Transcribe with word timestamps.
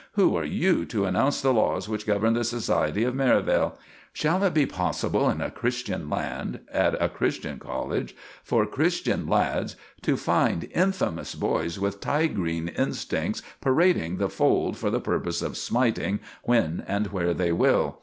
"Who 0.13 0.35
are 0.35 0.43
you 0.43 0.83
to 0.85 1.05
announce 1.05 1.41
the 1.41 1.53
laws 1.53 1.87
which 1.87 2.07
govern 2.07 2.33
the 2.33 2.43
society 2.43 3.03
of 3.03 3.13
Merivale? 3.13 3.77
Shall 4.13 4.43
it 4.43 4.51
be 4.51 4.65
possible 4.65 5.29
in 5.29 5.41
a 5.41 5.51
Christian 5.51 6.09
land, 6.09 6.61
at 6.73 6.99
a 6.99 7.07
Christian 7.07 7.59
college 7.59 8.15
for 8.43 8.65
Christian 8.65 9.27
lads, 9.27 9.75
to 10.01 10.17
find 10.17 10.67
infamous 10.73 11.35
boys 11.35 11.79
with 11.79 12.01
tigrine 12.01 12.69
instincts 12.75 13.43
parading 13.61 14.17
the 14.17 14.27
fold 14.27 14.75
for 14.75 14.89
the 14.89 14.99
purpose 14.99 15.43
of 15.43 15.55
smiting 15.55 16.19
when 16.41 16.83
and 16.87 17.11
where 17.11 17.35
they 17.35 17.51
will? 17.51 17.99